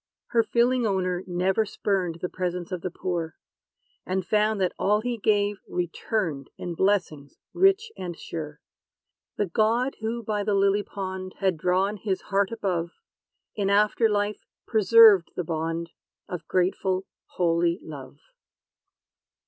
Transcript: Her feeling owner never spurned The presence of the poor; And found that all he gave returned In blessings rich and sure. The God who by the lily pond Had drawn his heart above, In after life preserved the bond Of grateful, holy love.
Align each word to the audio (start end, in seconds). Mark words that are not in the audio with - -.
Her 0.29 0.41
feeling 0.41 0.87
owner 0.87 1.23
never 1.27 1.63
spurned 1.63 2.21
The 2.23 2.27
presence 2.27 2.71
of 2.71 2.81
the 2.81 2.89
poor; 2.89 3.35
And 4.03 4.25
found 4.25 4.59
that 4.59 4.73
all 4.79 5.01
he 5.01 5.15
gave 5.19 5.61
returned 5.67 6.49
In 6.57 6.73
blessings 6.73 7.37
rich 7.53 7.91
and 7.95 8.17
sure. 8.17 8.61
The 9.37 9.45
God 9.45 9.97
who 10.01 10.23
by 10.23 10.43
the 10.43 10.55
lily 10.55 10.81
pond 10.81 11.35
Had 11.37 11.55
drawn 11.55 11.97
his 11.97 12.19
heart 12.33 12.51
above, 12.51 12.89
In 13.55 13.69
after 13.69 14.09
life 14.09 14.43
preserved 14.65 15.33
the 15.35 15.43
bond 15.43 15.91
Of 16.27 16.47
grateful, 16.47 17.05
holy 17.35 17.77
love. 17.83 18.17